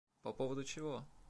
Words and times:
По 0.23 0.33
поводу 0.33 0.63
чего? 0.63 1.05